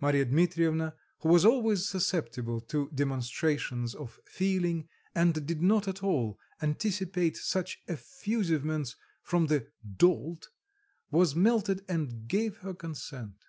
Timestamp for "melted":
11.36-11.84